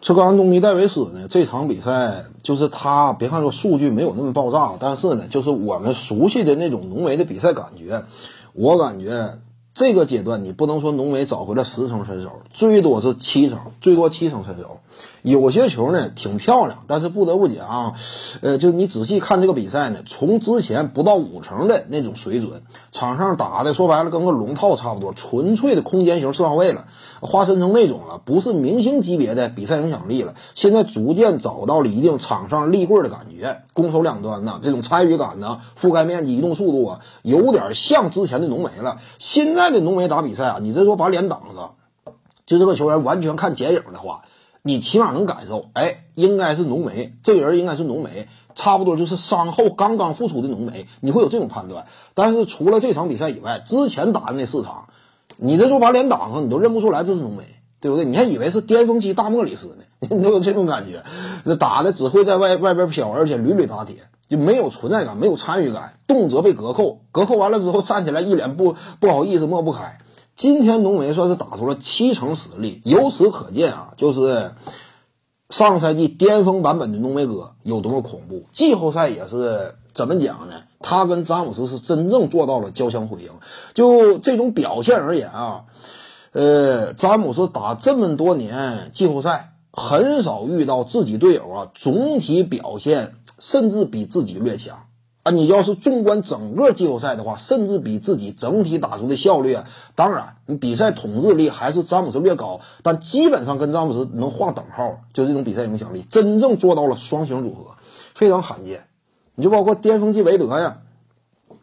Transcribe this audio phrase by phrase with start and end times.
[0.00, 8.02] 这个安东尼戴维斯呢，这场比赛就是他，别看说数据没有那么爆炸，但是呢，就是我们熟悉的那种浓眉的比赛感觉，
[8.54, 9.38] 我感觉
[9.74, 14.80] 这个阶段你不能说浓眉找回了十成身手，最多是七成，最多七成身手。
[15.22, 17.92] 有些球呢挺漂亮，但是不得不讲啊，
[18.40, 26.86] 呃，就你仔细看这个比赛呢，从之前不到五成的那种水准，场上打的说白了跟个龙套差不多，纯粹的空间型四号位了，
[27.20, 30.34] 化身成那种了，不是明星级别的比赛影响力了。
[30.54, 38.98] 现在逐渐找到了一定场上立棍的感觉，攻守两端呢，这种参与感呢，覆盖面积、移动速度啊，有点像之前的浓眉了。
[39.18, 42.12] 现在的浓眉打比赛啊，你这说把脸挡着，
[42.46, 44.22] 就这个球员完全看剪影的话。
[44.62, 51.86] 你起码能感受，哎，应该是浓眉，这个人应该是浓眉，差不多就是伤后刚刚复出的浓眉，你会有这种判断。
[52.14, 54.88] 但是除了这场比赛以外，之前打的那四场，
[55.38, 57.44] 你这时候把脸挡上，你都认不出来这是浓眉，
[57.80, 58.04] 对不对？
[58.04, 59.84] 你还以为是巅峰期大莫里斯呢，
[60.14, 61.04] 你都有这种感觉。
[61.44, 63.96] 这打的只会在外外边飘，而且屡屡打铁，
[64.28, 70.00] 就没有存在感，没有参与感，动辄被隔扣，隔扣完了之后站起来一脸不不好意思抹不开。
[70.40, 74.52] 今天浓眉算是打出了七成实力，由此可见啊，就是
[75.50, 78.44] 上赛季巅峰版本的浓眉哥有多么恐怖。
[78.50, 80.62] 季后赛也是怎么讲呢？
[80.78, 83.28] 他跟詹姆斯是真正做到了交相辉映。
[83.74, 85.64] 就这种表现而言啊，
[86.32, 94.84] 呃，詹姆斯打这么多年季后赛，很少遇到自己队友啊总体表现甚至比自己略强。
[95.30, 99.56] 你要是纵观整个季后赛的话，甚至比自己整体打出的效率，
[99.94, 107.72] 当然你比赛统治力还是詹姆斯略高，但基本上跟詹姆斯能划等号，就这种比赛影响力，真正做到了双星组合，
[108.14, 108.84] 非常罕见。
[109.34, 110.78] 你就包括巅峰季韦德呀，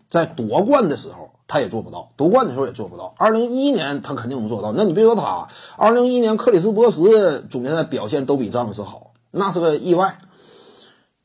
[0.09, 3.13] 在夺冠的时候他也做不到，夺冠的时候也做不到。
[3.17, 7.01] 二零一一年他肯定能做到，那你别说他，二零一一年克里斯波什
[7.49, 10.19] 总决赛表现都比詹姆斯好，那是个意外。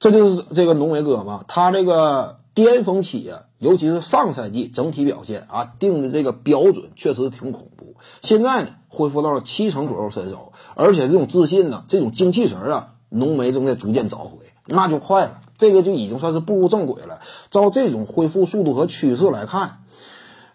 [0.03, 7.95] 这就是这个浓眉哥嘛，他这个巅峰期啊，尤其是上赛季整体表现啊，定的这个标准确实挺恐怖。
[8.21, 15.41] 现在呢，恢复到了七成左右身手，而且这种自信呢，这种精气神啊，浓眉正在逐渐找回，那就快了。
[15.57, 17.21] 这个就已经算是步入正轨了。
[17.49, 19.85] 照这种恢复速度和趋势来看，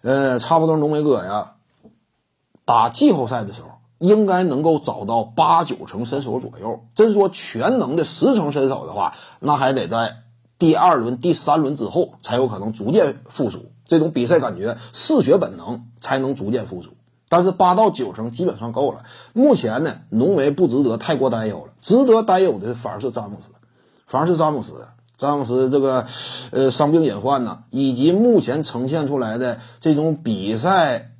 [0.02, 1.54] 呃，差不多浓眉哥呀，
[2.66, 3.68] 打季后赛的时候。
[3.98, 6.84] 应该能够找到八九成身手左右。
[6.94, 10.16] 真说全能的十成身手的话，那还得在
[10.58, 13.72] 第二轮、第三轮之后才有可能逐渐复苏。
[13.86, 16.90] 这种比赛感觉、嗜血本能才能逐渐复苏。
[17.28, 19.02] 但是八到九成基本上够了。
[19.32, 21.72] 目前呢，浓眉不值得太过担忧了。
[21.82, 23.48] 值得担忧的反而是詹姆斯，
[24.06, 24.72] 反而是詹姆斯。
[25.16, 26.06] 詹姆斯这个
[26.52, 31.10] 呃伤病隐患呢，以及目前呈现出来的这种比赛。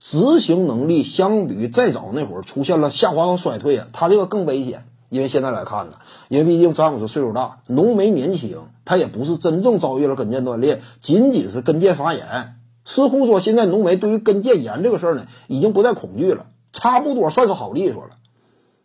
[0.00, 4.84] 执行能力相比于再早那会儿出现了下滑和衰退啊，他这个更危险。
[5.10, 5.94] 因为现在来看呢，
[6.28, 12.56] 因为毕竟詹姆斯岁数大，浓眉年轻，他也不是真正遭遇了跟腱断裂，仅仅是跟腱发炎。
[12.84, 18.10] 似乎说现在浓眉对于跟腱炎这个事儿呢，已经不再恐惧了，差不多算是好利索了。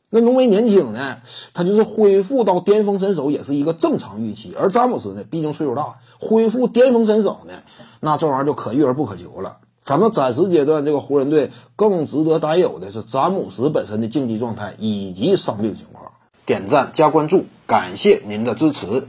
[0.09, 1.17] 那浓眉年轻呢，
[1.53, 4.53] 他就是恢复到巅峰身手也是一个正常预期。
[4.57, 7.55] 而詹姆斯呢，毕竟岁数大，恢复巅峰身手呢，
[7.99, 9.57] 那这玩意儿就可遇而不可求了。
[9.85, 16.11] 反正暂时阶段，这个湖人队更值得担忧的是詹姆斯本身的竞技状态以及伤病情况。
[16.45, 19.07] 点赞加关注，感谢您的支持。